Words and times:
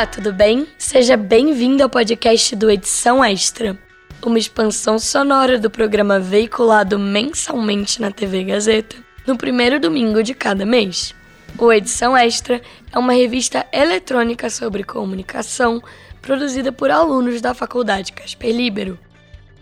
Olá, 0.00 0.06
tudo 0.06 0.32
bem? 0.32 0.66
Seja 0.78 1.14
bem-vindo 1.14 1.82
ao 1.82 1.90
podcast 1.90 2.56
do 2.56 2.70
Edição 2.70 3.22
Extra, 3.22 3.78
uma 4.24 4.38
expansão 4.38 4.98
sonora 4.98 5.58
do 5.58 5.68
programa 5.68 6.18
veiculado 6.18 6.98
mensalmente 6.98 8.00
na 8.00 8.10
TV 8.10 8.44
Gazeta, 8.44 8.96
no 9.26 9.36
primeiro 9.36 9.78
domingo 9.78 10.22
de 10.22 10.32
cada 10.32 10.64
mês. 10.64 11.14
O 11.58 11.70
Edição 11.70 12.16
Extra 12.16 12.62
é 12.90 12.98
uma 12.98 13.12
revista 13.12 13.66
eletrônica 13.70 14.48
sobre 14.48 14.84
comunicação 14.84 15.82
produzida 16.22 16.72
por 16.72 16.90
alunos 16.90 17.42
da 17.42 17.52
Faculdade 17.52 18.14
Casper 18.14 18.56
Libero. 18.56 18.98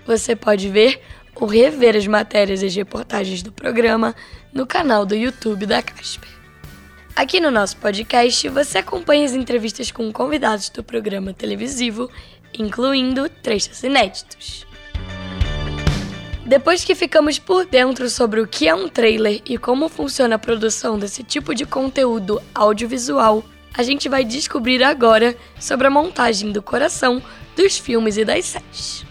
Você 0.06 0.36
pode 0.36 0.68
ver 0.68 1.02
ou 1.34 1.48
rever 1.48 1.96
as 1.96 2.06
matérias 2.06 2.62
e 2.62 2.66
as 2.66 2.76
reportagens 2.76 3.42
do 3.42 3.50
programa 3.50 4.14
no 4.54 4.68
canal 4.68 5.04
do 5.04 5.16
YouTube 5.16 5.66
da 5.66 5.82
Casper. 5.82 6.37
Aqui 7.14 7.40
no 7.40 7.50
nosso 7.50 7.76
podcast, 7.78 8.48
você 8.48 8.78
acompanha 8.78 9.24
as 9.24 9.32
entrevistas 9.32 9.90
com 9.90 10.12
convidados 10.12 10.68
do 10.68 10.84
programa 10.84 11.32
televisivo, 11.32 12.10
incluindo 12.56 13.28
trechos 13.28 13.82
inéditos. 13.82 14.66
Depois 16.46 16.82
que 16.82 16.94
ficamos 16.94 17.38
por 17.38 17.66
dentro 17.66 18.08
sobre 18.08 18.40
o 18.40 18.46
que 18.46 18.68
é 18.68 18.74
um 18.74 18.88
trailer 18.88 19.42
e 19.44 19.58
como 19.58 19.88
funciona 19.88 20.36
a 20.36 20.38
produção 20.38 20.98
desse 20.98 21.22
tipo 21.22 21.54
de 21.54 21.66
conteúdo 21.66 22.40
audiovisual, 22.54 23.44
a 23.74 23.82
gente 23.82 24.08
vai 24.08 24.24
descobrir 24.24 24.82
agora 24.82 25.36
sobre 25.60 25.86
a 25.86 25.90
montagem 25.90 26.50
do 26.50 26.62
coração 26.62 27.22
dos 27.54 27.76
filmes 27.76 28.16
e 28.16 28.24
das 28.24 28.46
séries. 28.46 29.04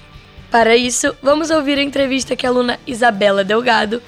Para 0.49 0.75
isso, 0.75 1.15
vamos 1.21 1.51
ouvir 1.51 1.77
a 1.77 1.83
entrevista 1.83 2.35
que 2.35 2.45
a 2.45 2.49
aluna 2.49 2.79
Isabela 2.87 3.43
Delgado 3.43 4.01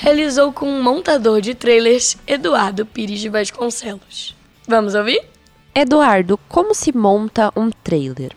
realizou 0.00 0.52
com 0.52 0.66
o 0.66 0.82
montador 0.82 1.40
de 1.40 1.54
trailers 1.54 2.16
Eduardo 2.26 2.84
Pires 2.84 3.20
de 3.20 3.28
Vasconcelos. 3.28 4.36
Vamos 4.68 4.94
ouvir? 4.94 5.22
Eduardo, 5.74 6.38
como 6.48 6.74
se 6.74 6.96
monta 6.96 7.52
um 7.56 7.70
trailer? 7.70 8.32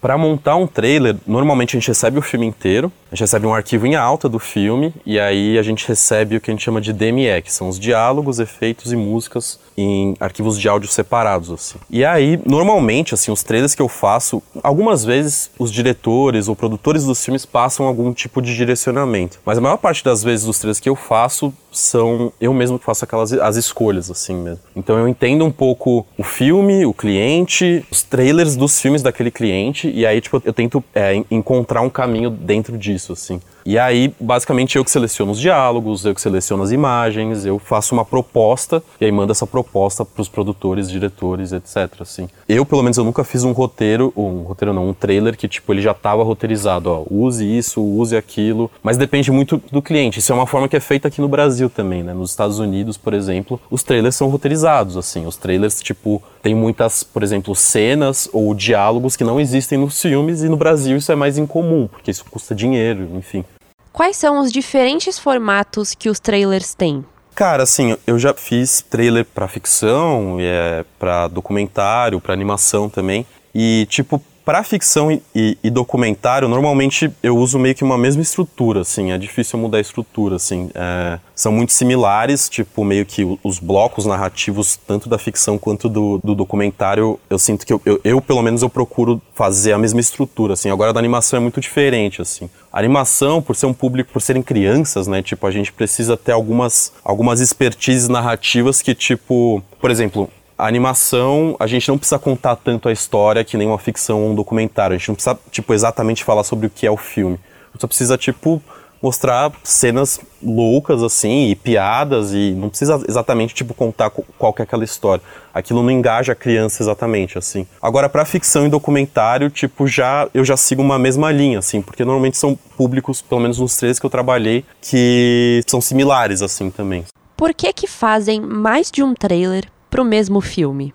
Para 0.00 0.16
montar 0.16 0.56
um 0.56 0.66
trailer, 0.66 1.16
normalmente 1.26 1.76
a 1.76 1.80
gente 1.80 1.88
recebe 1.88 2.18
o 2.18 2.22
filme 2.22 2.46
inteiro, 2.46 2.92
a 3.10 3.14
gente 3.16 3.22
recebe 3.22 3.46
um 3.46 3.52
arquivo 3.52 3.86
em 3.86 3.96
alta 3.96 4.28
do 4.28 4.38
filme 4.38 4.94
e 5.04 5.18
aí 5.18 5.58
a 5.58 5.62
gente 5.62 5.86
recebe 5.86 6.36
o 6.36 6.40
que 6.40 6.48
a 6.48 6.54
gente 6.54 6.62
chama 6.62 6.80
de 6.80 6.92
DME, 6.92 7.42
que 7.42 7.52
são 7.52 7.68
os 7.68 7.78
diálogos, 7.78 8.38
efeitos 8.38 8.92
e 8.92 8.96
músicas 8.96 9.58
em 9.76 10.14
arquivos 10.20 10.58
de 10.58 10.68
áudio 10.68 10.88
separados, 10.88 11.50
assim. 11.50 11.78
E 11.90 12.04
aí, 12.04 12.40
normalmente, 12.46 13.14
assim, 13.14 13.32
os 13.32 13.42
trailers 13.42 13.74
que 13.74 13.82
eu 13.82 13.88
faço, 13.88 14.42
algumas 14.62 15.04
vezes 15.04 15.50
os 15.58 15.72
diretores 15.72 16.46
ou 16.46 16.54
produtores 16.54 17.04
dos 17.04 17.24
filmes 17.24 17.44
passam 17.44 17.86
algum 17.86 18.12
tipo 18.12 18.40
de 18.40 18.54
direcionamento, 18.54 19.40
mas 19.44 19.58
a 19.58 19.60
maior 19.60 19.78
parte 19.78 20.04
das 20.04 20.22
vezes 20.22 20.46
os 20.46 20.58
trailers 20.58 20.78
que 20.78 20.88
eu 20.88 20.94
faço 20.94 21.52
são 21.72 22.32
eu 22.40 22.52
mesmo 22.52 22.78
que 22.78 22.84
faço 22.84 23.04
aquelas 23.04 23.32
as 23.32 23.56
escolhas 23.56 24.10
assim 24.10 24.34
mesmo. 24.34 24.60
Então 24.74 24.98
eu 24.98 25.08
entendo 25.08 25.44
um 25.44 25.52
pouco 25.52 26.04
o 26.18 26.22
filme, 26.24 26.84
o 26.84 26.92
cliente, 26.92 27.84
os 27.90 28.02
trailers 28.02 28.56
dos 28.56 28.80
filmes 28.80 29.02
daquele 29.02 29.30
cliente 29.30 29.88
e 29.88 30.04
aí 30.04 30.20
tipo 30.20 30.42
eu 30.44 30.52
tento 30.52 30.82
é, 30.92 31.22
encontrar 31.30 31.80
um 31.80 31.88
caminho 31.88 32.28
dentro 32.28 32.76
disso 32.76 32.99
assim. 33.08 33.40
E 33.64 33.78
aí, 33.78 34.12
basicamente, 34.20 34.76
eu 34.76 34.84
que 34.84 34.90
seleciono 34.90 35.32
os 35.32 35.40
diálogos, 35.40 36.04
eu 36.04 36.14
que 36.14 36.20
seleciono 36.20 36.62
as 36.62 36.70
imagens, 36.70 37.44
eu 37.44 37.58
faço 37.58 37.94
uma 37.94 38.04
proposta 38.04 38.82
e 39.00 39.04
aí 39.04 39.12
mando 39.12 39.32
essa 39.32 39.46
proposta 39.46 40.04
para 40.04 40.22
os 40.22 40.28
produtores, 40.28 40.90
diretores, 40.90 41.52
etc. 41.52 42.00
Assim. 42.00 42.28
Eu, 42.48 42.64
pelo 42.64 42.82
menos, 42.82 42.96
eu 42.96 43.04
nunca 43.04 43.24
fiz 43.24 43.44
um 43.44 43.52
roteiro, 43.52 44.12
um 44.16 44.42
roteiro 44.42 44.72
não, 44.72 44.88
um 44.88 44.94
trailer 44.94 45.36
que, 45.36 45.48
tipo, 45.48 45.72
ele 45.72 45.80
já 45.80 45.92
estava 45.92 46.22
roteirizado, 46.22 46.90
ó, 46.90 47.04
use 47.10 47.44
isso, 47.44 47.82
use 47.82 48.16
aquilo, 48.16 48.70
mas 48.82 48.96
depende 48.96 49.30
muito 49.30 49.62
do 49.70 49.82
cliente. 49.82 50.18
Isso 50.18 50.32
é 50.32 50.34
uma 50.34 50.46
forma 50.46 50.68
que 50.68 50.76
é 50.76 50.80
feita 50.80 51.08
aqui 51.08 51.20
no 51.20 51.28
Brasil 51.28 51.68
também, 51.68 52.02
né? 52.02 52.12
Nos 52.12 52.30
Estados 52.30 52.58
Unidos, 52.58 52.96
por 52.96 53.14
exemplo, 53.14 53.60
os 53.70 53.82
trailers 53.82 54.14
são 54.14 54.28
roteirizados, 54.28 54.96
assim. 54.96 55.26
Os 55.26 55.36
trailers, 55.36 55.80
tipo, 55.80 56.22
tem 56.42 56.54
muitas, 56.54 57.02
por 57.02 57.22
exemplo, 57.22 57.54
cenas 57.54 58.28
ou 58.32 58.54
diálogos 58.54 59.16
que 59.16 59.24
não 59.24 59.40
existem 59.40 59.78
nos 59.78 60.00
filmes 60.00 60.42
e 60.42 60.48
no 60.48 60.56
Brasil 60.56 60.96
isso 60.96 61.12
é 61.12 61.14
mais 61.14 61.38
incomum, 61.38 61.86
porque 61.86 62.10
isso 62.10 62.24
custa 62.30 62.54
dinheiro, 62.54 63.08
enfim. 63.14 63.44
Quais 63.92 64.16
são 64.16 64.38
os 64.38 64.52
diferentes 64.52 65.18
formatos 65.18 65.94
que 65.94 66.08
os 66.08 66.20
trailers 66.20 66.74
têm? 66.74 67.04
Cara, 67.34 67.62
assim, 67.62 67.96
eu 68.06 68.18
já 68.18 68.34
fiz 68.34 68.82
trailer 68.82 69.24
para 69.24 69.48
ficção, 69.48 70.36
é, 70.40 70.84
para 70.98 71.26
documentário, 71.28 72.20
para 72.20 72.34
animação 72.34 72.88
também. 72.88 73.26
E, 73.54 73.86
tipo, 73.88 74.22
para 74.50 74.64
ficção 74.64 75.12
e, 75.12 75.22
e, 75.32 75.56
e, 75.62 75.70
documentário, 75.70 76.48
normalmente 76.48 77.08
eu 77.22 77.36
uso 77.36 77.56
meio 77.56 77.72
que 77.72 77.84
uma 77.84 77.96
mesma 77.96 78.20
estrutura, 78.20 78.80
assim, 78.80 79.12
é 79.12 79.16
difícil 79.16 79.56
mudar 79.56 79.78
a 79.78 79.80
estrutura, 79.80 80.34
assim. 80.34 80.68
É, 80.74 81.20
são 81.36 81.52
muito 81.52 81.72
similares, 81.72 82.48
tipo, 82.48 82.84
meio 82.84 83.06
que 83.06 83.24
os 83.44 83.60
blocos 83.60 84.06
narrativos, 84.06 84.76
tanto 84.88 85.08
da 85.08 85.18
ficção 85.18 85.56
quanto 85.56 85.88
do, 85.88 86.20
do 86.24 86.34
documentário, 86.34 87.16
eu 87.30 87.38
sinto 87.38 87.64
que 87.64 87.72
eu, 87.72 87.80
eu, 87.86 88.00
eu, 88.02 88.20
pelo 88.20 88.42
menos, 88.42 88.62
eu 88.62 88.68
procuro 88.68 89.22
fazer 89.36 89.72
a 89.72 89.78
mesma 89.78 90.00
estrutura, 90.00 90.54
assim. 90.54 90.68
Agora, 90.68 90.92
da 90.92 90.98
animação 90.98 91.36
é 91.36 91.40
muito 91.40 91.60
diferente, 91.60 92.20
assim. 92.20 92.50
A 92.72 92.78
animação, 92.80 93.40
por 93.40 93.54
ser 93.54 93.66
um 93.66 93.72
público, 93.72 94.12
por 94.12 94.20
serem 94.20 94.42
crianças, 94.42 95.06
né, 95.06 95.22
tipo, 95.22 95.46
a 95.46 95.52
gente 95.52 95.72
precisa 95.72 96.16
ter 96.16 96.32
algumas, 96.32 96.92
algumas 97.04 97.40
expertises 97.40 98.08
narrativas 98.08 98.82
que, 98.82 98.96
tipo, 98.96 99.62
por 99.80 99.92
exemplo, 99.92 100.28
a 100.60 100.66
animação, 100.66 101.56
a 101.58 101.66
gente 101.66 101.88
não 101.88 101.96
precisa 101.96 102.18
contar 102.18 102.54
tanto 102.56 102.88
a 102.88 102.92
história 102.92 103.42
que 103.42 103.56
nem 103.56 103.66
uma 103.66 103.78
ficção 103.78 104.22
ou 104.22 104.30
um 104.30 104.34
documentário. 104.34 104.94
A 104.94 104.98
gente 104.98 105.08
não 105.08 105.14
precisa, 105.14 105.38
tipo, 105.50 105.72
exatamente 105.72 106.22
falar 106.22 106.44
sobre 106.44 106.66
o 106.66 106.70
que 106.70 106.86
é 106.86 106.90
o 106.90 106.98
filme. 106.98 107.40
A 107.68 107.72
gente 107.72 107.80
só 107.80 107.86
precisa, 107.86 108.18
tipo, 108.18 108.62
mostrar 109.02 109.50
cenas 109.64 110.20
loucas, 110.42 111.02
assim, 111.02 111.48
e 111.48 111.54
piadas, 111.54 112.34
e 112.34 112.50
não 112.50 112.68
precisa 112.68 113.02
exatamente, 113.08 113.54
tipo, 113.54 113.72
contar 113.72 114.10
qual 114.10 114.52
que 114.52 114.60
é 114.60 114.64
aquela 114.64 114.84
história. 114.84 115.22
Aquilo 115.54 115.82
não 115.82 115.90
engaja 115.90 116.32
a 116.32 116.36
criança 116.36 116.82
exatamente, 116.82 117.38
assim. 117.38 117.66
Agora, 117.80 118.10
para 118.10 118.26
ficção 118.26 118.66
e 118.66 118.68
documentário, 118.68 119.48
tipo, 119.48 119.86
já 119.86 120.28
eu 120.34 120.44
já 120.44 120.58
sigo 120.58 120.82
uma 120.82 120.98
mesma 120.98 121.32
linha, 121.32 121.60
assim, 121.60 121.80
porque 121.80 122.04
normalmente 122.04 122.36
são 122.36 122.54
públicos, 122.76 123.22
pelo 123.22 123.40
menos 123.40 123.58
nos 123.58 123.74
três 123.76 123.98
que 123.98 124.04
eu 124.04 124.10
trabalhei, 124.10 124.62
que 124.82 125.62
são 125.66 125.80
similares, 125.80 126.42
assim, 126.42 126.70
também. 126.70 127.04
Por 127.34 127.54
que 127.54 127.72
que 127.72 127.86
fazem 127.86 128.38
mais 128.38 128.90
de 128.90 129.02
um 129.02 129.14
trailer 129.14 129.64
pro 130.00 130.04
mesmo 130.04 130.40
filme? 130.40 130.94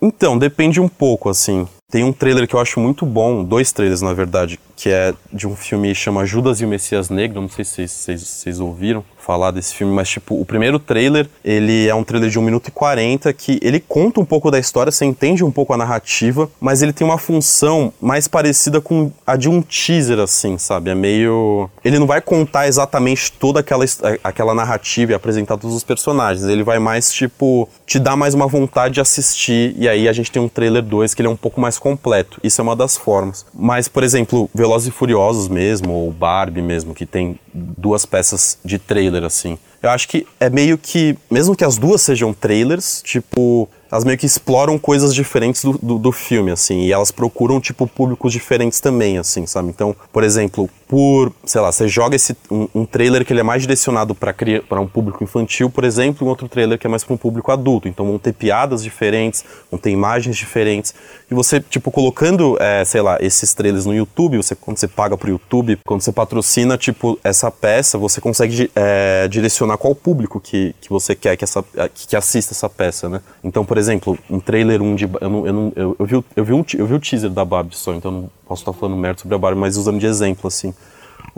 Então, 0.00 0.38
depende 0.38 0.80
um 0.80 0.88
pouco, 0.88 1.28
assim. 1.28 1.68
Tem 1.90 2.02
um 2.02 2.12
trailer 2.12 2.48
que 2.48 2.54
eu 2.54 2.60
acho 2.60 2.80
muito 2.80 3.04
bom, 3.04 3.44
dois 3.44 3.72
trailers 3.72 4.02
na 4.02 4.12
verdade, 4.12 4.58
que 4.74 4.88
é 4.88 5.14
de 5.32 5.46
um 5.46 5.54
filme 5.54 5.88
que 5.88 5.94
chama 5.94 6.24
Judas 6.24 6.60
e 6.60 6.64
o 6.64 6.68
Messias 6.68 7.10
Negro, 7.10 7.40
não 7.40 7.48
sei 7.48 7.64
se 7.64 7.86
vocês 7.86 8.60
ouviram 8.60 9.04
falar 9.28 9.50
desse 9.50 9.74
filme, 9.74 9.92
mas 9.92 10.08
tipo, 10.08 10.40
o 10.40 10.44
primeiro 10.46 10.78
trailer, 10.78 11.28
ele 11.44 11.86
é 11.86 11.94
um 11.94 12.02
trailer 12.02 12.30
de 12.30 12.38
1 12.38 12.42
minuto 12.42 12.68
e 12.68 12.70
40 12.70 13.30
que 13.34 13.58
ele 13.60 13.78
conta 13.78 14.18
um 14.20 14.24
pouco 14.24 14.50
da 14.50 14.58
história, 14.58 14.90
você 14.90 15.04
entende 15.04 15.44
um 15.44 15.50
pouco 15.50 15.74
a 15.74 15.76
narrativa, 15.76 16.50
mas 16.58 16.80
ele 16.80 16.94
tem 16.94 17.06
uma 17.06 17.18
função 17.18 17.92
mais 18.00 18.26
parecida 18.26 18.80
com 18.80 19.12
a 19.26 19.36
de 19.36 19.46
um 19.46 19.60
teaser, 19.60 20.18
assim, 20.18 20.56
sabe? 20.56 20.88
É 20.88 20.94
meio. 20.94 21.68
Ele 21.84 21.98
não 21.98 22.06
vai 22.06 22.22
contar 22.22 22.68
exatamente 22.68 23.30
toda 23.30 23.60
aquela, 23.60 23.84
aquela 24.24 24.54
narrativa 24.54 25.12
e 25.12 25.14
apresentar 25.14 25.58
todos 25.58 25.76
os 25.76 25.84
personagens, 25.84 26.46
ele 26.46 26.62
vai 26.62 26.78
mais, 26.78 27.12
tipo, 27.12 27.68
te 27.86 27.98
dar 27.98 28.16
mais 28.16 28.32
uma 28.32 28.46
vontade 28.46 28.94
de 28.94 29.00
assistir, 29.02 29.74
e 29.76 29.86
aí 29.86 30.08
a 30.08 30.12
gente 30.14 30.32
tem 30.32 30.40
um 30.40 30.48
trailer 30.48 30.82
2 30.82 31.12
que 31.12 31.20
ele 31.20 31.28
é 31.28 31.30
um 31.30 31.36
pouco 31.36 31.60
mais 31.60 31.78
completo. 31.78 32.40
Isso 32.42 32.62
é 32.62 32.64
uma 32.64 32.74
das 32.74 32.96
formas. 32.96 33.44
Mas, 33.52 33.88
por 33.88 34.02
exemplo, 34.02 34.48
Velozes 34.54 34.88
e 34.88 34.90
Furiosos 34.90 35.48
mesmo, 35.48 35.92
ou 35.92 36.10
Barbie 36.10 36.62
mesmo, 36.62 36.94
que 36.94 37.04
tem 37.04 37.38
duas 37.76 38.06
peças 38.06 38.58
de 38.64 38.78
trailer, 38.78 39.24
assim. 39.24 39.58
Eu 39.82 39.90
acho 39.90 40.08
que 40.08 40.26
é 40.40 40.50
meio 40.50 40.76
que, 40.76 41.16
mesmo 41.30 41.54
que 41.54 41.64
as 41.64 41.78
duas 41.78 42.02
sejam 42.02 42.32
trailers, 42.32 43.00
tipo, 43.02 43.68
elas 43.90 44.04
meio 44.04 44.18
que 44.18 44.26
exploram 44.26 44.78
coisas 44.78 45.14
diferentes 45.14 45.62
do, 45.62 45.78
do, 45.78 45.98
do, 45.98 46.12
filme, 46.12 46.50
assim, 46.50 46.80
e 46.80 46.92
elas 46.92 47.10
procuram, 47.10 47.60
tipo, 47.60 47.86
públicos 47.86 48.32
diferentes 48.32 48.80
também, 48.80 49.18
assim, 49.18 49.46
sabe? 49.46 49.68
Então, 49.68 49.94
por 50.12 50.24
exemplo, 50.24 50.68
por, 50.88 51.30
sei 51.44 51.60
lá, 51.60 51.70
você 51.70 51.86
joga 51.86 52.16
esse, 52.16 52.34
um, 52.50 52.66
um 52.74 52.86
trailer 52.86 53.24
que 53.24 53.32
ele 53.32 53.40
é 53.40 53.42
mais 53.42 53.60
direcionado 53.60 54.14
para 54.14 54.80
um 54.80 54.86
público 54.86 55.22
infantil, 55.22 55.68
por 55.68 55.84
exemplo, 55.84 56.26
um 56.26 56.30
outro 56.30 56.48
trailer 56.48 56.78
que 56.78 56.86
é 56.86 56.90
mais 56.90 57.04
para 57.04 57.12
um 57.12 57.16
público 57.18 57.52
adulto. 57.52 57.86
Então 57.86 58.06
vão 58.06 58.18
ter 58.18 58.32
piadas 58.32 58.82
diferentes, 58.82 59.44
vão 59.70 59.78
ter 59.78 59.90
imagens 59.90 60.36
diferentes, 60.36 60.94
e 61.30 61.34
você, 61.34 61.60
tipo, 61.60 61.90
colocando, 61.90 62.56
é, 62.58 62.82
sei 62.86 63.02
lá, 63.02 63.18
esses 63.20 63.52
trailers 63.52 63.84
no 63.84 63.94
YouTube, 63.94 64.38
você, 64.38 64.54
quando 64.54 64.78
você 64.78 64.88
paga 64.88 65.16
pro 65.16 65.28
YouTube, 65.28 65.78
quando 65.84 66.00
você 66.00 66.10
patrocina, 66.10 66.78
tipo, 66.78 67.18
essa 67.22 67.50
peça, 67.50 67.98
você 67.98 68.18
consegue 68.18 68.70
é, 68.74 69.28
direcionar 69.28 69.76
qual 69.76 69.94
público 69.94 70.40
que, 70.40 70.74
que 70.80 70.88
você 70.88 71.14
quer 71.14 71.36
que, 71.36 71.44
essa, 71.44 71.62
que 71.94 72.16
assista 72.16 72.54
essa 72.54 72.68
peça, 72.68 73.10
né? 73.10 73.20
Então, 73.44 73.62
por 73.62 73.76
exemplo, 73.76 74.18
um 74.30 74.40
trailer 74.40 74.80
um 74.80 74.94
de. 74.94 75.04
Eu, 75.20 75.28
não, 75.28 75.46
eu, 75.46 75.52
não, 75.52 75.72
eu, 75.76 75.96
eu, 75.98 76.06
vi, 76.06 76.24
eu, 76.34 76.44
vi 76.44 76.52
um, 76.54 76.64
eu 76.78 76.86
vi 76.86 76.94
o 76.94 76.98
teaser 76.98 77.28
da 77.28 77.44
Barbie 77.44 77.76
só, 77.76 77.92
então 77.92 78.10
não 78.10 78.30
posso 78.46 78.62
estar 78.62 78.72
falando 78.72 78.96
merda 78.96 79.20
sobre 79.20 79.34
a 79.34 79.38
Barbie, 79.38 79.60
mas 79.60 79.76
usando 79.76 79.98
de 79.98 80.06
exemplo, 80.06 80.48
assim. 80.48 80.72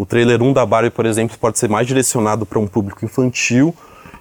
O 0.01 0.07
trailer 0.07 0.43
1 0.43 0.55
da 0.55 0.65
Barbie, 0.65 0.89
por 0.89 1.05
exemplo, 1.05 1.37
pode 1.39 1.59
ser 1.59 1.69
mais 1.69 1.87
direcionado 1.87 2.47
para 2.47 2.59
um 2.59 2.67
público 2.67 3.05
infantil, 3.05 3.77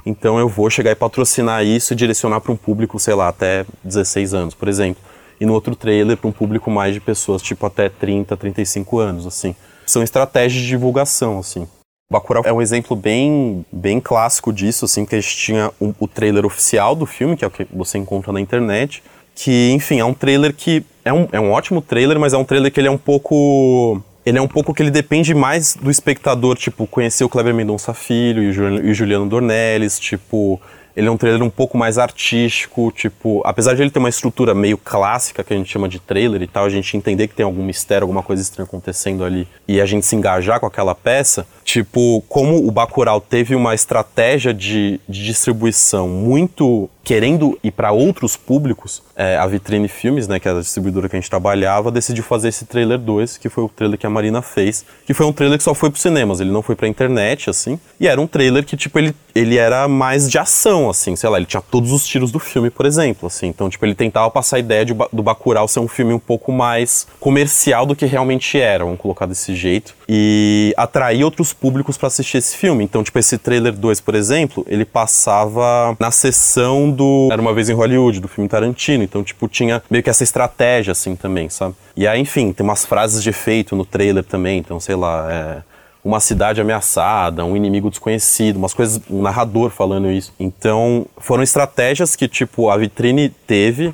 então 0.05 0.37
eu 0.37 0.49
vou 0.49 0.69
chegar 0.69 0.91
e 0.91 0.95
patrocinar 0.95 1.63
isso 1.63 1.93
e 1.93 1.95
direcionar 1.95 2.41
para 2.41 2.51
um 2.51 2.57
público, 2.57 2.99
sei 2.99 3.13
lá, 3.13 3.29
até 3.29 3.65
16 3.81 4.33
anos, 4.33 4.53
por 4.53 4.67
exemplo. 4.67 5.01
E 5.39 5.45
no 5.45 5.53
outro 5.53 5.77
trailer 5.77 6.17
para 6.17 6.27
um 6.27 6.33
público 6.33 6.69
mais 6.69 6.93
de 6.93 6.99
pessoas, 6.99 7.41
tipo 7.41 7.65
até 7.65 7.87
30, 7.87 8.35
35 8.35 8.99
anos, 8.99 9.25
assim. 9.25 9.55
São 9.85 10.03
estratégias 10.03 10.61
de 10.63 10.67
divulgação, 10.67 11.39
assim. 11.39 11.65
Bacurau 12.11 12.43
é 12.45 12.51
um 12.51 12.61
exemplo 12.61 12.93
bem, 12.93 13.65
bem 13.71 14.01
clássico 14.01 14.51
disso, 14.51 14.83
assim, 14.83 15.05
que 15.05 15.15
a 15.15 15.21
gente 15.21 15.37
tinha 15.37 15.71
o, 15.79 15.95
o 15.97 16.09
trailer 16.09 16.45
oficial 16.45 16.93
do 16.93 17.05
filme, 17.05 17.37
que 17.37 17.45
é 17.45 17.47
o 17.47 17.51
que 17.51 17.65
você 17.71 17.97
encontra 17.97 18.33
na 18.33 18.41
internet, 18.41 19.01
que, 19.33 19.71
enfim, 19.71 20.01
é 20.01 20.03
um 20.03 20.13
trailer 20.13 20.53
que 20.53 20.83
é 21.05 21.13
um, 21.13 21.29
é 21.31 21.39
um 21.39 21.51
ótimo 21.51 21.81
trailer, 21.81 22.19
mas 22.19 22.33
é 22.33 22.37
um 22.37 22.43
trailer 22.43 22.69
que 22.69 22.81
ele 22.81 22.89
é 22.89 22.91
um 22.91 22.97
pouco 22.97 24.03
ele 24.25 24.37
é 24.37 24.41
um 24.41 24.47
pouco 24.47 24.73
que 24.73 24.83
ele 24.83 24.91
depende 24.91 25.33
mais 25.33 25.75
do 25.75 25.89
espectador, 25.89 26.57
tipo, 26.57 26.85
conhecer 26.85 27.23
o 27.23 27.29
Kleber 27.29 27.53
Mendonça 27.53 27.93
Filho 27.93 28.43
e 28.43 28.89
o 28.89 28.93
Juliano 28.93 29.27
Dornelles, 29.27 29.99
tipo, 29.99 30.61
ele 30.99 31.07
é 31.07 31.11
um 31.11 31.15
trailer 31.15 31.41
um 31.41 31.49
pouco 31.49 31.77
mais 31.77 31.97
artístico, 31.97 32.91
tipo, 32.91 33.41
apesar 33.45 33.73
de 33.73 33.81
ele 33.81 33.89
ter 33.89 33.99
uma 33.99 34.09
estrutura 34.09 34.53
meio 34.53 34.77
clássica 34.77 35.45
que 35.45 35.53
a 35.53 35.55
gente 35.55 35.71
chama 35.71 35.87
de 35.87 35.97
trailer 35.97 36.41
e 36.41 36.47
tal, 36.47 36.65
a 36.65 36.69
gente 36.69 36.97
entender 36.97 37.29
que 37.29 37.33
tem 37.33 37.45
algum 37.45 37.63
mistério, 37.63 38.03
alguma 38.03 38.21
coisa 38.21 38.41
estranha 38.41 38.67
acontecendo 38.67 39.23
ali 39.23 39.47
e 39.65 39.79
a 39.79 39.85
gente 39.85 40.05
se 40.05 40.13
engajar 40.13 40.59
com 40.59 40.65
aquela 40.65 40.93
peça, 40.93 41.47
tipo, 41.63 42.21
como 42.27 42.67
o 42.67 42.69
Bacurau 42.69 43.21
teve 43.21 43.55
uma 43.55 43.73
estratégia 43.73 44.53
de, 44.53 44.99
de 45.07 45.23
distribuição 45.23 46.09
muito 46.09 46.89
querendo 47.09 47.57
ir 47.63 47.71
para 47.71 47.91
outros 47.91 48.37
públicos, 48.37 49.01
é, 49.15 49.35
a 49.35 49.47
Vitrine 49.47 49.87
Filmes, 49.87 50.27
né, 50.27 50.39
que 50.39 50.47
é 50.47 50.51
a 50.51 50.59
distribuidora 50.59 51.09
que 51.09 51.15
a 51.15 51.19
gente 51.19 51.27
trabalhava, 51.27 51.91
decidiu 51.91 52.23
fazer 52.23 52.49
esse 52.49 52.65
trailer 52.65 52.99
2, 52.99 53.37
que 53.37 53.49
foi 53.49 53.63
o 53.63 53.67
trailer 53.67 53.97
que 53.97 54.05
a 54.05 54.09
Marina 54.11 54.43
fez, 54.43 54.85
que 55.07 55.13
foi 55.15 55.25
um 55.25 55.33
trailer 55.33 55.57
que 55.57 55.63
só 55.63 55.73
foi 55.73 55.89
para 55.89 55.99
cinemas, 55.99 56.39
ele 56.39 56.51
não 56.51 56.61
foi 56.61 56.75
para 56.75 56.87
internet, 56.87 57.49
assim, 57.49 57.79
e 57.99 58.07
era 58.07 58.21
um 58.21 58.27
trailer 58.27 58.63
que, 58.63 58.77
tipo, 58.77 58.99
ele, 58.99 59.15
ele 59.33 59.57
era 59.57 59.87
mais 59.87 60.29
de 60.29 60.37
ação, 60.37 60.89
assim, 60.89 61.15
sei 61.15 61.29
lá, 61.29 61.37
ele 61.37 61.45
tinha 61.45 61.61
todos 61.61 61.91
os 61.91 62.05
tiros 62.05 62.31
do 62.31 62.39
filme, 62.39 62.69
por 62.69 62.85
exemplo, 62.85 63.27
assim, 63.27 63.47
então, 63.47 63.69
tipo, 63.69 63.85
ele 63.85 63.95
tentava 63.95 64.29
passar 64.29 64.57
a 64.57 64.59
ideia 64.59 64.85
de, 64.85 64.93
do 65.11 65.23
Bacurau 65.23 65.67
ser 65.67 65.79
um 65.79 65.87
filme 65.87 66.13
um 66.13 66.19
pouco 66.19 66.51
mais 66.51 67.07
comercial 67.19 67.85
do 67.85 67.95
que 67.95 68.05
realmente 68.05 68.59
era, 68.59 68.83
vamos 68.83 68.99
colocar 68.99 69.25
desse 69.25 69.55
jeito, 69.55 69.95
e 70.07 70.73
atrair 70.77 71.23
outros 71.23 71.53
públicos 71.53 71.97
para 71.97 72.07
assistir 72.07 72.37
esse 72.37 72.55
filme, 72.55 72.83
então, 72.83 73.03
tipo, 73.03 73.17
esse 73.19 73.37
trailer 73.37 73.73
2, 73.73 74.01
por 74.01 74.15
exemplo, 74.15 74.65
ele 74.67 74.85
passava 74.85 75.95
na 75.99 76.11
sessão 76.11 76.89
do 76.89 77.29
Era 77.31 77.41
Uma 77.41 77.53
Vez 77.53 77.69
em 77.69 77.73
Hollywood, 77.73 78.19
do 78.19 78.27
filme 78.27 78.49
Tarantino. 78.49 79.03
Então, 79.03 79.23
tipo, 79.23 79.47
tinha 79.47 79.81
meio 79.89 80.03
que 80.03 80.09
essa 80.09 80.23
estratégia, 80.23 80.91
assim, 80.91 81.15
também, 81.15 81.49
sabe? 81.49 81.75
E 81.95 82.07
aí, 82.07 82.19
enfim, 82.19 82.53
tem 82.53 82.63
umas 82.63 82.85
frases 82.85 83.21
de 83.21 83.29
efeito 83.29 83.75
no 83.75 83.85
trailer 83.85 84.23
também. 84.23 84.59
Então, 84.59 84.79
sei 84.79 84.95
lá, 84.95 85.27
é 85.31 85.68
uma 86.03 86.19
cidade 86.19 86.61
ameaçada, 86.61 87.43
um 87.45 87.55
inimigo 87.55 87.89
desconhecido, 87.89 88.57
umas 88.57 88.73
coisas, 88.73 89.01
um 89.09 89.21
narrador 89.21 89.69
falando 89.69 90.11
isso. 90.11 90.33
Então, 90.39 91.05
foram 91.17 91.43
estratégias 91.43 92.15
que, 92.15 92.27
tipo, 92.27 92.69
a 92.69 92.77
vitrine 92.77 93.29
teve, 93.29 93.93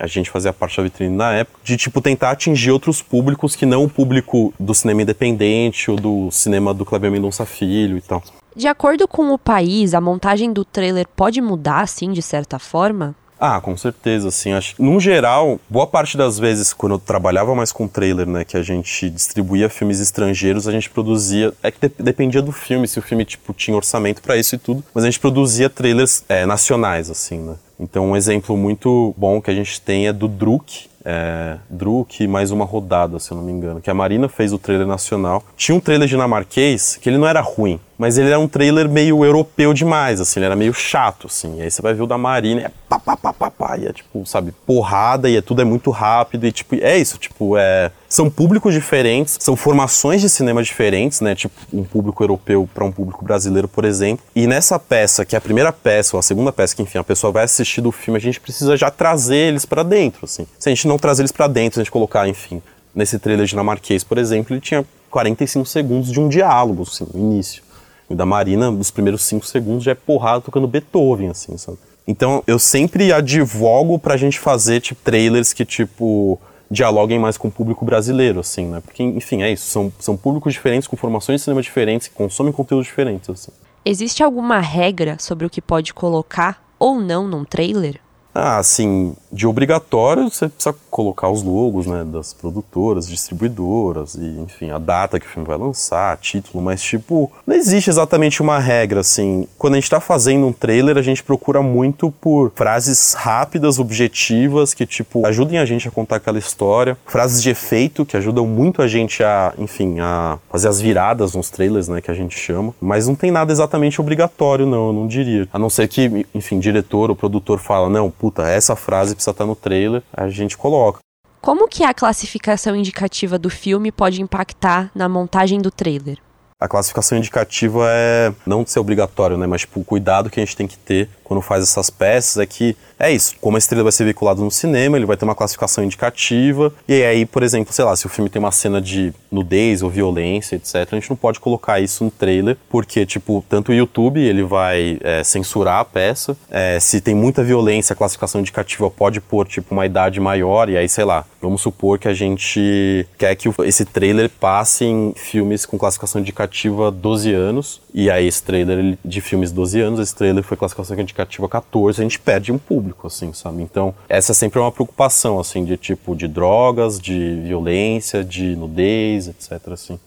a 0.00 0.06
gente 0.06 0.30
fazia 0.30 0.52
parte 0.52 0.76
da 0.76 0.82
vitrine 0.82 1.14
na 1.14 1.32
época, 1.32 1.58
de, 1.62 1.76
tipo, 1.76 2.00
tentar 2.00 2.30
atingir 2.30 2.70
outros 2.70 3.02
públicos 3.02 3.54
que 3.56 3.66
não 3.66 3.84
o 3.84 3.88
público 3.88 4.52
do 4.58 4.74
cinema 4.74 5.02
independente 5.02 5.90
ou 5.90 5.96
do 5.96 6.30
cinema 6.30 6.72
do 6.72 6.84
Kleber 6.84 7.10
Mendonça 7.10 7.44
Filho 7.44 7.96
e 7.96 8.00
tal. 8.00 8.22
De 8.54 8.66
acordo 8.66 9.06
com 9.06 9.32
o 9.32 9.38
país, 9.38 9.94
a 9.94 10.00
montagem 10.00 10.52
do 10.52 10.64
trailer 10.64 11.06
pode 11.14 11.40
mudar, 11.40 11.80
assim, 11.80 12.12
de 12.12 12.22
certa 12.22 12.58
forma? 12.58 13.14
Ah, 13.40 13.60
com 13.60 13.76
certeza, 13.76 14.28
assim, 14.28 14.52
acho 14.52 14.74
no 14.82 14.98
geral, 14.98 15.60
boa 15.70 15.86
parte 15.86 16.16
das 16.16 16.38
vezes 16.38 16.72
quando 16.72 16.96
eu 16.96 16.98
trabalhava 16.98 17.54
mais 17.54 17.70
com 17.70 17.86
trailer, 17.86 18.26
né, 18.26 18.44
que 18.44 18.56
a 18.56 18.62
gente 18.62 19.08
distribuía 19.10 19.68
filmes 19.68 20.00
estrangeiros, 20.00 20.66
a 20.66 20.72
gente 20.72 20.90
produzia, 20.90 21.52
é 21.62 21.70
que 21.70 21.78
de, 21.88 21.92
dependia 22.02 22.42
do 22.42 22.50
filme, 22.50 22.88
se 22.88 22.98
o 22.98 23.02
filme, 23.02 23.24
tipo, 23.24 23.52
tinha 23.52 23.76
orçamento 23.76 24.20
para 24.22 24.36
isso 24.36 24.56
e 24.56 24.58
tudo, 24.58 24.82
mas 24.92 25.04
a 25.04 25.06
gente 25.06 25.20
produzia 25.20 25.70
trailers 25.70 26.24
é, 26.28 26.44
nacionais, 26.44 27.10
assim, 27.10 27.38
né. 27.38 27.54
Então 27.78 28.10
um 28.10 28.16
exemplo 28.16 28.56
muito 28.56 29.14
bom 29.16 29.40
que 29.40 29.50
a 29.50 29.54
gente 29.54 29.80
tem 29.80 30.08
é 30.08 30.12
do 30.12 30.26
Druk, 30.26 30.88
é, 31.04 31.58
Druk 31.70 32.26
mais 32.26 32.50
uma 32.50 32.64
rodada, 32.64 33.20
se 33.20 33.30
eu 33.30 33.36
não 33.36 33.44
me 33.44 33.52
engano, 33.52 33.80
que 33.80 33.88
a 33.88 33.94
Marina 33.94 34.28
fez 34.28 34.52
o 34.52 34.58
trailer 34.58 34.86
nacional. 34.86 35.44
Tinha 35.56 35.76
um 35.76 35.80
trailer 35.80 36.08
dinamarquês 36.08 36.96
que 36.96 37.08
ele 37.08 37.18
não 37.18 37.28
era 37.28 37.40
ruim, 37.40 37.78
mas 37.98 38.16
ele 38.16 38.28
era 38.28 38.38
um 38.38 38.46
trailer 38.46 38.88
meio 38.88 39.24
europeu 39.24 39.74
demais, 39.74 40.20
assim, 40.20 40.38
ele 40.38 40.46
era 40.46 40.54
meio 40.54 40.72
chato, 40.72 41.26
assim. 41.26 41.58
E 41.58 41.62
aí 41.62 41.70
você 41.70 41.82
vai 41.82 41.92
ver 41.92 42.02
o 42.02 42.06
da 42.06 42.16
Marina, 42.16 42.60
é 42.62 42.70
pá, 42.88 42.98
pá, 42.98 43.16
pá, 43.16 43.32
pá, 43.32 43.50
pá, 43.50 43.76
e 43.76 43.86
é 43.86 43.92
tipo, 43.92 44.24
sabe, 44.24 44.52
porrada, 44.64 45.28
e 45.28 45.36
é 45.36 45.42
tudo 45.42 45.60
é 45.60 45.64
muito 45.64 45.90
rápido, 45.90 46.46
e 46.46 46.52
tipo, 46.52 46.76
é 46.76 46.96
isso, 46.96 47.18
tipo, 47.18 47.56
é... 47.58 47.90
São 48.08 48.30
públicos 48.30 48.72
diferentes, 48.72 49.36
são 49.40 49.54
formações 49.54 50.20
de 50.20 50.30
cinema 50.30 50.62
diferentes, 50.62 51.20
né, 51.20 51.34
tipo, 51.34 51.54
um 51.72 51.82
público 51.82 52.22
europeu 52.22 52.68
para 52.72 52.84
um 52.84 52.92
público 52.92 53.24
brasileiro, 53.24 53.66
por 53.66 53.84
exemplo. 53.84 54.24
E 54.34 54.46
nessa 54.46 54.78
peça, 54.78 55.24
que 55.24 55.34
é 55.34 55.38
a 55.38 55.40
primeira 55.40 55.72
peça, 55.72 56.16
ou 56.16 56.20
a 56.20 56.22
segunda 56.22 56.52
peça, 56.52 56.76
que 56.76 56.82
enfim, 56.82 56.98
a 56.98 57.04
pessoa 57.04 57.32
vai 57.32 57.44
assistir 57.44 57.80
do 57.80 57.90
filme, 57.90 58.16
a 58.16 58.20
gente 58.20 58.40
precisa 58.40 58.76
já 58.76 58.90
trazer 58.90 59.48
eles 59.48 59.66
para 59.66 59.82
dentro, 59.82 60.20
assim. 60.24 60.46
Se 60.58 60.68
a 60.68 60.74
gente 60.74 60.86
não 60.86 60.96
trazer 60.96 61.22
eles 61.22 61.32
para 61.32 61.48
dentro, 61.48 61.74
se 61.74 61.80
a 61.80 61.82
gente 61.82 61.90
colocar, 61.90 62.28
enfim, 62.28 62.62
nesse 62.94 63.18
trailer 63.18 63.44
dinamarquês, 63.44 64.04
por 64.04 64.16
exemplo, 64.16 64.54
ele 64.54 64.60
tinha 64.60 64.86
45 65.10 65.66
segundos 65.66 66.10
de 66.10 66.20
um 66.20 66.28
diálogo, 66.28 66.82
assim, 66.82 67.06
no 67.12 67.20
início. 67.20 67.62
Da 68.10 68.24
Marina, 68.24 68.70
nos 68.70 68.90
primeiros 68.90 69.22
cinco 69.22 69.46
segundos, 69.46 69.84
já 69.84 69.92
é 69.92 69.94
porrada 69.94 70.40
tocando 70.40 70.66
Beethoven, 70.66 71.28
assim, 71.28 71.56
sabe? 71.56 71.78
Então, 72.06 72.42
eu 72.46 72.58
sempre 72.58 73.12
advogo 73.12 73.98
pra 73.98 74.16
gente 74.16 74.38
fazer, 74.38 74.80
tipo, 74.80 75.00
trailers 75.02 75.52
que, 75.52 75.64
tipo, 75.64 76.40
dialoguem 76.70 77.18
mais 77.18 77.36
com 77.36 77.48
o 77.48 77.50
público 77.50 77.84
brasileiro, 77.84 78.40
assim, 78.40 78.66
né? 78.66 78.80
Porque, 78.80 79.02
enfim, 79.02 79.42
é 79.42 79.52
isso. 79.52 79.66
São, 79.66 79.92
são 79.98 80.16
públicos 80.16 80.54
diferentes, 80.54 80.88
com 80.88 80.96
formações 80.96 81.40
de 81.40 81.44
cinema 81.44 81.60
diferentes, 81.60 82.08
que 82.08 82.14
consomem 82.14 82.52
conteúdos 82.52 82.86
diferentes, 82.86 83.28
assim. 83.28 83.52
Existe 83.84 84.22
alguma 84.22 84.58
regra 84.58 85.16
sobre 85.18 85.46
o 85.46 85.50
que 85.50 85.60
pode 85.60 85.92
colocar 85.92 86.62
ou 86.78 86.98
não 86.98 87.28
num 87.28 87.44
trailer? 87.44 88.00
Ah, 88.40 88.58
assim, 88.58 89.16
de 89.32 89.48
obrigatório 89.48 90.30
você 90.30 90.48
precisa 90.48 90.72
colocar 90.88 91.28
os 91.28 91.42
logos, 91.42 91.86
né, 91.86 92.04
das 92.04 92.32
produtoras, 92.32 93.08
distribuidoras 93.08 94.14
e, 94.14 94.24
enfim, 94.40 94.70
a 94.70 94.78
data 94.78 95.18
que 95.18 95.26
o 95.26 95.28
filme 95.28 95.46
vai 95.46 95.58
lançar, 95.58 96.16
título, 96.18 96.62
mas, 96.62 96.80
tipo, 96.80 97.30
não 97.44 97.56
existe 97.56 97.90
exatamente 97.90 98.40
uma 98.40 98.60
regra, 98.60 99.00
assim. 99.00 99.46
Quando 99.58 99.74
a 99.74 99.76
gente 99.80 99.90
tá 99.90 99.98
fazendo 99.98 100.46
um 100.46 100.52
trailer, 100.52 100.96
a 100.96 101.02
gente 101.02 101.22
procura 101.22 101.60
muito 101.62 102.12
por 102.12 102.52
frases 102.54 103.14
rápidas, 103.14 103.80
objetivas, 103.80 104.72
que, 104.72 104.86
tipo, 104.86 105.26
ajudem 105.26 105.58
a 105.58 105.64
gente 105.64 105.88
a 105.88 105.90
contar 105.90 106.16
aquela 106.16 106.38
história, 106.38 106.96
frases 107.04 107.42
de 107.42 107.50
efeito, 107.50 108.06
que 108.06 108.16
ajudam 108.16 108.46
muito 108.46 108.82
a 108.82 108.86
gente 108.86 109.22
a, 109.24 109.52
enfim, 109.58 109.98
a 109.98 110.38
fazer 110.48 110.68
as 110.68 110.80
viradas 110.80 111.34
nos 111.34 111.50
trailers, 111.50 111.88
né, 111.88 112.00
que 112.00 112.10
a 112.10 112.14
gente 112.14 112.38
chama, 112.38 112.72
mas 112.80 113.08
não 113.08 113.16
tem 113.16 113.32
nada 113.32 113.50
exatamente 113.50 114.00
obrigatório, 114.00 114.64
não, 114.64 114.88
eu 114.88 114.92
não 114.92 115.08
diria. 115.08 115.48
A 115.52 115.58
não 115.58 115.68
ser 115.68 115.88
que, 115.88 116.24
enfim, 116.32 116.60
diretor 116.60 117.10
ou 117.10 117.16
produtor 117.16 117.58
fala, 117.58 117.88
não, 117.90 118.10
puta, 118.28 118.46
essa 118.46 118.76
frase 118.76 119.14
precisa 119.14 119.30
estar 119.30 119.46
no 119.46 119.56
trailer, 119.56 120.02
a 120.12 120.28
gente 120.28 120.56
coloca. 120.56 120.98
Como 121.40 121.66
que 121.66 121.82
a 121.82 121.94
classificação 121.94 122.76
indicativa 122.76 123.38
do 123.38 123.48
filme 123.48 123.90
pode 123.90 124.20
impactar 124.20 124.90
na 124.94 125.08
montagem 125.08 125.60
do 125.60 125.70
trailer? 125.70 126.18
A 126.60 126.66
classificação 126.66 127.16
indicativa 127.16 127.86
é 127.88 128.32
não 128.44 128.66
ser 128.66 128.80
obrigatório, 128.80 129.36
né? 129.36 129.46
Mas 129.46 129.60
tipo, 129.60 129.78
o 129.78 129.84
cuidado 129.84 130.28
que 130.28 130.40
a 130.40 130.44
gente 130.44 130.56
tem 130.56 130.66
que 130.66 130.76
ter 130.76 131.08
quando 131.22 131.40
faz 131.40 131.62
essas 131.62 131.88
peças 131.88 132.38
é 132.38 132.46
que 132.46 132.76
é 132.98 133.12
isso. 133.12 133.36
Como 133.40 133.56
a 133.56 133.58
estrela 133.58 133.84
vai 133.84 133.92
ser 133.92 134.02
veiculado 134.02 134.42
no 134.42 134.50
cinema, 134.50 134.96
ele 134.96 135.06
vai 135.06 135.16
ter 135.16 135.24
uma 135.24 135.36
classificação 135.36 135.84
indicativa. 135.84 136.72
E 136.88 137.04
aí, 137.04 137.24
por 137.24 137.44
exemplo, 137.44 137.72
sei 137.72 137.84
lá, 137.84 137.94
se 137.94 138.06
o 138.06 138.08
filme 138.08 138.28
tem 138.28 138.40
uma 138.40 138.50
cena 138.50 138.80
de 138.80 139.12
nudez 139.30 139.82
ou 139.82 139.90
violência, 139.90 140.56
etc., 140.56 140.88
a 140.90 140.94
gente 140.96 141.10
não 141.10 141.16
pode 141.16 141.38
colocar 141.38 141.78
isso 141.78 142.02
no 142.02 142.10
trailer, 142.10 142.56
porque, 142.68 143.06
tipo, 143.06 143.44
tanto 143.48 143.70
o 143.70 143.74
YouTube 143.74 144.20
ele 144.20 144.42
vai 144.42 144.98
é, 145.02 145.22
censurar 145.22 145.78
a 145.78 145.84
peça. 145.84 146.36
É, 146.50 146.80
se 146.80 147.00
tem 147.00 147.14
muita 147.14 147.44
violência, 147.44 147.92
a 147.92 147.96
classificação 147.96 148.40
indicativa 148.40 148.90
pode 148.90 149.20
pôr, 149.20 149.46
tipo, 149.46 149.72
uma 149.74 149.86
idade 149.86 150.18
maior. 150.18 150.68
E 150.68 150.76
aí, 150.76 150.88
sei 150.88 151.04
lá, 151.04 151.24
vamos 151.40 151.60
supor 151.60 152.00
que 152.00 152.08
a 152.08 152.14
gente 152.14 153.06
quer 153.16 153.36
que 153.36 153.48
esse 153.64 153.84
trailer 153.84 154.28
passe 154.28 154.86
em 154.86 155.12
filmes 155.14 155.64
com 155.64 155.78
classificação 155.78 156.20
indicativa 156.20 156.47
12 156.90 157.32
anos. 157.32 157.80
E 157.92 158.10
aí, 158.10 158.26
esse 158.26 158.42
trailer 158.42 158.98
de 159.04 159.20
filmes 159.20 159.52
12 159.52 159.80
anos, 159.80 160.00
esse 160.00 160.14
trailer 160.14 160.42
foi 160.42 160.56
classificação 160.56 160.98
indicativa 160.98 161.48
14, 161.48 162.00
a 162.00 162.02
gente 162.02 162.18
perde 162.18 162.52
um 162.52 162.58
público, 162.58 163.06
assim, 163.06 163.32
sabe? 163.32 163.62
Então, 163.62 163.94
essa 164.08 164.32
é 164.32 164.34
sempre 164.34 164.58
uma 164.58 164.72
preocupação, 164.72 165.38
assim, 165.38 165.64
de 165.64 165.76
tipo 165.76 166.14
de 166.14 166.28
drogas, 166.28 166.98
de 167.00 167.40
violência, 167.44 168.24
de 168.24 168.56
nudez, 168.56 169.28
etc, 169.28 169.68
assim. 169.72 169.98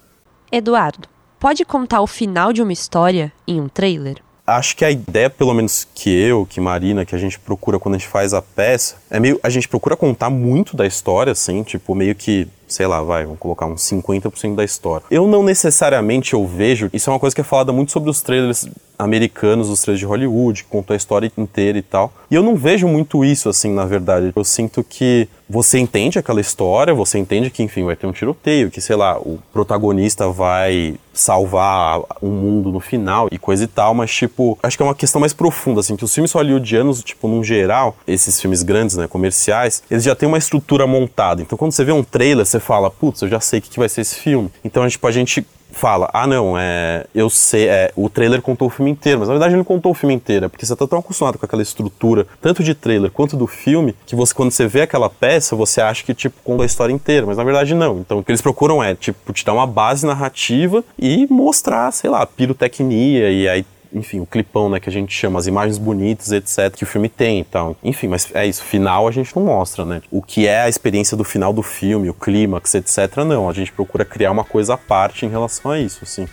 Eduardo, 0.51 1.07
pode 1.39 1.63
contar 1.63 2.01
o 2.01 2.07
final 2.07 2.51
de 2.51 2.61
uma 2.61 2.73
história 2.73 3.31
em 3.47 3.59
um 3.61 3.67
trailer? 3.67 4.17
Acho 4.45 4.75
que 4.75 4.83
a 4.83 4.91
ideia, 4.91 5.29
pelo 5.29 5.53
menos 5.53 5.87
que 5.95 6.09
eu, 6.09 6.45
que 6.45 6.59
Marina, 6.59 7.05
que 7.05 7.15
a 7.15 7.17
gente 7.17 7.39
procura 7.39 7.79
quando 7.79 7.95
a 7.95 7.97
gente 7.97 8.09
faz 8.09 8.33
a 8.33 8.41
peça, 8.41 8.95
é 9.09 9.19
meio. 9.19 9.39
A 9.41 9.49
gente 9.49 9.67
procura 9.67 9.95
contar 9.95 10.29
muito 10.29 10.75
da 10.75 10.85
história, 10.85 11.31
assim, 11.31 11.63
tipo, 11.63 11.95
meio 11.95 12.15
que 12.15 12.47
sei 12.71 12.87
lá, 12.87 13.01
vai, 13.01 13.25
vamos 13.25 13.39
colocar 13.39 13.65
uns 13.65 13.81
50% 13.81 14.55
da 14.55 14.63
história. 14.63 15.05
Eu 15.11 15.27
não 15.27 15.43
necessariamente 15.43 16.33
eu 16.33 16.45
vejo, 16.45 16.89
isso 16.93 17.09
é 17.09 17.13
uma 17.13 17.19
coisa 17.19 17.35
que 17.35 17.41
é 17.41 17.43
falada 17.43 17.71
muito 17.71 17.91
sobre 17.91 18.09
os 18.09 18.21
trailers 18.21 18.67
americanos, 18.97 19.69
os 19.69 19.81
trailers 19.81 19.99
de 19.99 20.05
Hollywood, 20.05 20.63
que 20.63 20.69
contam 20.69 20.93
a 20.93 20.97
história 20.97 21.31
inteira 21.37 21.77
e 21.77 21.81
tal. 21.81 22.13
E 22.29 22.35
eu 22.35 22.43
não 22.43 22.55
vejo 22.55 22.87
muito 22.87 23.25
isso 23.25 23.49
assim, 23.49 23.73
na 23.73 23.85
verdade. 23.85 24.31
Eu 24.35 24.43
sinto 24.43 24.83
que 24.83 25.27
você 25.49 25.79
entende 25.79 26.17
aquela 26.17 26.39
história, 26.39 26.93
você 26.93 27.19
entende 27.19 27.49
que, 27.49 27.61
enfim, 27.61 27.83
vai 27.83 27.95
ter 27.95 28.07
um 28.07 28.13
tiroteio, 28.13 28.71
que, 28.71 28.79
sei 28.79 28.95
lá, 28.95 29.19
o 29.19 29.37
protagonista 29.51 30.29
vai 30.29 30.95
salvar 31.13 31.99
um 32.21 32.29
mundo 32.29 32.71
no 32.71 32.79
final 32.79 33.27
e 33.29 33.37
coisa 33.37 33.65
e 33.65 33.67
tal, 33.67 33.93
mas, 33.93 34.13
tipo, 34.13 34.57
acho 34.63 34.77
que 34.77 34.83
é 34.83 34.85
uma 34.85 34.95
questão 34.95 35.19
mais 35.19 35.33
profunda, 35.33 35.81
assim, 35.81 35.97
que 35.97 36.05
os 36.05 36.13
filmes 36.13 36.31
hollywoodianos, 36.31 37.03
tipo, 37.03 37.27
num 37.27 37.43
geral, 37.43 37.97
esses 38.07 38.39
filmes 38.39 38.63
grandes, 38.63 38.95
né, 38.95 39.07
comerciais, 39.09 39.83
eles 39.91 40.05
já 40.05 40.15
têm 40.15 40.29
uma 40.29 40.37
estrutura 40.37 40.87
montada. 40.87 41.41
Então, 41.41 41.57
quando 41.57 41.73
você 41.73 41.83
vê 41.83 41.91
um 41.91 42.03
trailer, 42.03 42.45
você 42.45 42.60
fala, 42.61 42.89
putz, 42.89 43.21
eu 43.21 43.27
já 43.27 43.39
sei 43.39 43.59
o 43.59 43.61
que 43.61 43.79
vai 43.79 43.89
ser 43.89 44.01
esse 44.01 44.15
filme. 44.15 44.51
Então, 44.63 44.87
tipo, 44.87 45.05
a 45.05 45.11
gente 45.11 45.45
fala, 45.71 46.09
ah 46.13 46.27
não, 46.27 46.57
é, 46.57 47.05
eu 47.15 47.29
sei, 47.29 47.67
é, 47.67 47.91
o 47.95 48.09
trailer 48.09 48.41
contou 48.41 48.67
o 48.67 48.71
filme 48.71 48.91
inteiro, 48.91 49.19
mas 49.19 49.27
na 49.27 49.33
verdade 49.33 49.53
ele 49.53 49.59
não 49.59 49.63
contou 49.63 49.91
o 49.91 49.95
filme 49.95 50.13
inteiro, 50.13 50.45
é 50.45 50.49
porque 50.49 50.65
você 50.65 50.75
tá 50.75 50.85
tão 50.85 50.99
acostumado 50.99 51.37
com 51.37 51.45
aquela 51.45 51.61
estrutura, 51.61 52.27
tanto 52.41 52.63
de 52.63 52.75
trailer 52.75 53.09
quanto 53.09 53.37
do 53.37 53.47
filme, 53.47 53.95
que 54.05 54.15
você 54.15 54.33
quando 54.33 54.51
você 54.51 54.67
vê 54.67 54.81
aquela 54.81 55.09
peça, 55.09 55.55
você 55.55 55.81
acha 55.81 56.03
que 56.03 56.13
tipo 56.13 56.35
conta 56.43 56.63
a 56.63 56.65
história 56.65 56.93
inteira, 56.93 57.25
mas 57.25 57.37
na 57.37 57.43
verdade 57.43 57.73
não. 57.73 57.99
Então 57.99 58.19
o 58.19 58.23
que 58.23 58.31
eles 58.31 58.41
procuram 58.41 58.83
é 58.83 58.93
tipo 58.95 59.31
te 59.33 59.45
dar 59.45 59.53
uma 59.53 59.67
base 59.67 60.05
narrativa 60.05 60.83
e 60.99 61.25
mostrar, 61.29 61.91
sei 61.91 62.09
lá, 62.09 62.25
pirotecnia 62.25 63.31
e 63.31 63.47
aí 63.47 63.65
enfim, 63.93 64.19
o 64.19 64.25
clipão, 64.25 64.69
né, 64.69 64.79
que 64.79 64.89
a 64.89 64.91
gente 64.91 65.13
chama, 65.13 65.39
as 65.39 65.47
imagens 65.47 65.77
bonitas, 65.77 66.31
etc, 66.31 66.75
que 66.75 66.83
o 66.83 66.87
filme 66.87 67.09
tem 67.09 67.41
e 67.41 67.43
tal. 67.43 67.75
Enfim, 67.83 68.07
mas 68.07 68.29
é 68.33 68.45
isso, 68.45 68.63
final 68.63 69.07
a 69.07 69.11
gente 69.11 69.35
não 69.35 69.43
mostra, 69.43 69.85
né? 69.85 70.01
O 70.09 70.21
que 70.21 70.47
é 70.47 70.61
a 70.61 70.69
experiência 70.69 71.15
do 71.17 71.23
final 71.23 71.53
do 71.53 71.61
filme, 71.61 72.09
o 72.09 72.13
clímax, 72.13 72.75
etc, 72.75 73.17
não. 73.25 73.49
A 73.49 73.53
gente 73.53 73.71
procura 73.71 74.05
criar 74.05 74.31
uma 74.31 74.43
coisa 74.43 74.73
à 74.73 74.77
parte 74.77 75.25
em 75.25 75.29
relação 75.29 75.71
a 75.71 75.79
isso, 75.79 75.99
assim. 76.03 76.27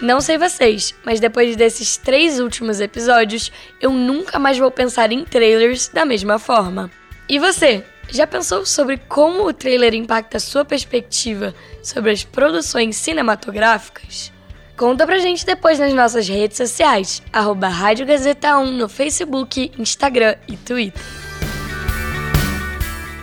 Não 0.00 0.20
sei 0.20 0.38
vocês, 0.38 0.94
mas 1.04 1.20
depois 1.20 1.56
desses 1.56 1.98
três 1.98 2.40
últimos 2.40 2.80
episódios, 2.80 3.52
eu 3.80 3.90
nunca 3.90 4.38
mais 4.38 4.58
vou 4.58 4.70
pensar 4.70 5.12
em 5.12 5.24
trailers 5.24 5.88
da 5.88 6.06
mesma 6.06 6.38
forma. 6.38 6.90
E 7.28 7.38
você? 7.38 7.84
Já 8.08 8.26
pensou 8.26 8.64
sobre 8.66 8.96
como 8.96 9.46
o 9.46 9.52
trailer 9.52 9.94
impacta 9.94 10.38
a 10.38 10.40
sua 10.40 10.64
perspectiva 10.64 11.54
sobre 11.82 12.10
as 12.10 12.24
produções 12.24 12.96
cinematográficas? 12.96 14.32
Conta 14.80 15.06
pra 15.06 15.18
gente 15.18 15.44
depois 15.44 15.78
nas 15.78 15.92
nossas 15.92 16.26
redes 16.26 16.56
sociais, 16.56 17.22
arroba 17.30 17.68
Rádio 17.68 18.06
Gazeta 18.06 18.56
1 18.56 18.72
no 18.78 18.88
Facebook, 18.88 19.70
Instagram 19.78 20.36
e 20.48 20.56
Twitter. 20.56 21.02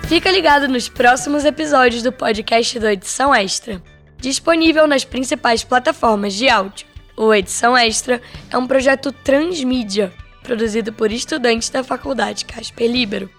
Fica 0.07 0.29
ligado 0.29 0.67
nos 0.67 0.87
próximos 0.87 1.45
episódios 1.45 2.03
do 2.03 2.11
podcast 2.11 2.77
do 2.77 2.87
Edição 2.87 3.33
Extra, 3.33 3.81
disponível 4.19 4.85
nas 4.85 5.03
principais 5.03 5.63
plataformas 5.63 6.35
de 6.35 6.47
áudio. 6.47 6.85
O 7.15 7.33
Edição 7.33 7.75
Extra 7.75 8.21
é 8.51 8.55
um 8.55 8.67
projeto 8.67 9.11
transmídia, 9.11 10.13
produzido 10.43 10.93
por 10.93 11.11
estudantes 11.11 11.71
da 11.71 11.83
Faculdade 11.83 12.45
Casper 12.45 12.87
Libero, 12.87 13.31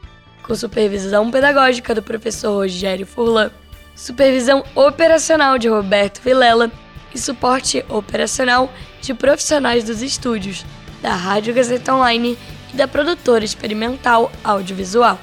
com 0.43 0.57
supervisão 0.57 1.31
pedagógica 1.31 1.95
do 1.95 2.03
professor 2.03 2.53
Rogério 2.53 3.07
Furlan, 3.07 3.53
supervisão 3.95 4.65
operacional 4.75 5.57
de 5.57 5.69
Roberto 5.69 6.21
Vilela 6.21 6.69
e 7.15 7.19
suporte 7.19 7.85
operacional 7.89 8.73
de 9.01 9.15
profissionais 9.15 9.85
dos 9.85 10.03
estúdios, 10.03 10.65
da 11.01 11.15
Rádio 11.15 11.55
Gazeta 11.55 11.95
Online 11.95 12.37
e 12.73 12.77
da 12.77 12.89
produtora 12.89 13.45
experimental 13.45 14.31
audiovisual. 14.43 15.19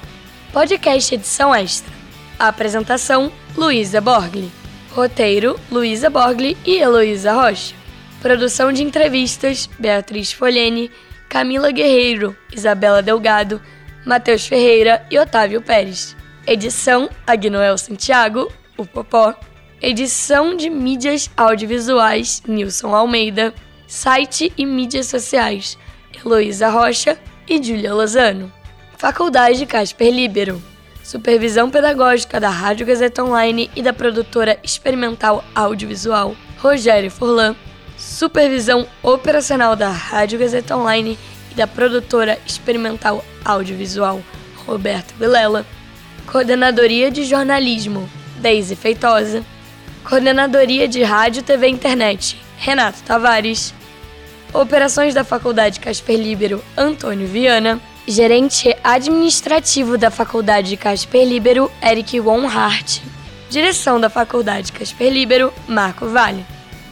Podcast 0.52 1.14
edição 1.14 1.54
extra. 1.54 1.94
Apresentação: 2.40 3.32
Luísa 3.58 4.00
Borgli. 4.02 4.52
Roteiro: 4.92 5.60
Luísa 5.72 6.10
Borgli 6.10 6.58
e 6.66 6.78
Heloísa 6.78 7.34
Rocha. 7.34 7.76
Produção 8.22 8.72
de 8.72 8.84
entrevistas: 8.84 9.70
Beatriz 9.78 10.32
Folhene, 10.32 10.90
Camila 11.28 11.72
Guerreiro, 11.72 12.36
Isabela 12.54 13.02
Delgado, 13.02 13.62
Matheus 14.06 14.48
Ferreira 14.48 15.06
e 15.12 15.20
Otávio 15.20 15.62
Pérez. 15.62 16.16
Edição: 16.48 17.10
Agnoel 17.28 17.78
Santiago, 17.78 18.52
o 18.78 18.86
Popó. 18.86 19.36
Edição 19.82 20.56
de 20.56 20.70
mídias 20.70 21.30
audiovisuais, 21.36 22.42
Nilson 22.48 22.96
Almeida. 22.96 23.54
Site 23.86 24.52
e 24.58 24.66
mídias 24.66 25.06
sociais, 25.08 25.78
Heloísa 26.16 26.70
Rocha 26.70 27.20
e 27.48 27.62
Júlia 27.62 27.94
Lozano. 27.94 28.52
Faculdade 28.98 29.64
Casper 29.66 30.12
Libero. 30.12 30.62
Supervisão 31.04 31.70
pedagógica 31.70 32.40
da 32.40 32.50
Rádio 32.50 32.88
Gazeta 32.88 33.24
Online 33.24 33.70
e 33.76 33.84
da 33.84 33.94
produtora 33.94 34.58
experimental 34.64 35.44
audiovisual, 35.54 36.36
Rogério 36.58 37.12
Furlan. 37.12 37.56
Supervisão 37.96 38.88
operacional 39.04 39.76
da 39.76 39.90
Rádio 39.90 40.40
Gazeta 40.40 40.76
Online 40.76 41.20
e 41.52 41.54
da 41.54 41.68
produtora 41.68 42.40
experimental 42.48 43.24
audiovisual, 43.44 44.20
Roberto 44.66 45.14
Vilela. 45.20 45.66
Coordenadoria 46.26 47.12
de 47.12 47.24
jornalismo, 47.24 48.10
Deise 48.38 48.76
Feitosa. 48.76 49.46
Coordenadoria 50.06 50.88
de 50.88 51.02
Rádio, 51.02 51.42
TV 51.42 51.68
e 51.68 51.72
Internet, 51.72 52.40
Renato 52.58 53.02
Tavares. 53.02 53.74
Operações 54.54 55.16
da 55.16 55.24
Faculdade 55.24 55.80
Casper 55.80 56.16
Libero, 56.16 56.64
Antônio 56.78 57.28
Viana. 57.28 57.82
Gerente 58.08 58.76
administrativo 58.84 59.98
da 59.98 60.12
Faculdade 60.12 60.78
Casper 60.78 61.28
Libero, 61.28 61.72
Eric 61.82 62.20
Wonhart. 62.20 63.02
Direção 63.50 64.00
da 64.00 64.08
Faculdade 64.08 64.72
Casper 64.72 65.12
Libero, 65.12 65.52
Marco 65.68 66.06
Vale. 66.06 66.46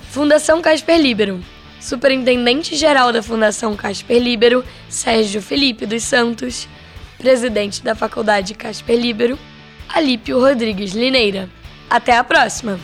Fundação 0.09 0.59
Casper 0.59 0.99
Libero. 0.99 1.39
Superintendente-geral 1.79 3.13
da 3.13 3.21
Fundação 3.21 3.75
Casper 3.75 4.17
Libero, 4.17 4.65
Sérgio 4.89 5.39
Felipe 5.39 5.85
dos 5.85 6.01
Santos. 6.01 6.67
Presidente 7.19 7.83
da 7.83 7.93
Faculdade 7.93 8.55
Casper 8.55 8.97
Libero, 8.97 9.37
Alípio 9.87 10.39
Rodrigues 10.39 10.93
Lineira. 10.93 11.47
Até 11.87 12.17
a 12.17 12.23
próxima! 12.23 12.79